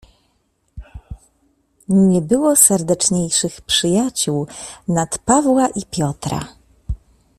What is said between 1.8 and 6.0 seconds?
"Nie było serdeczniejszych przyjaciół nad Pawła i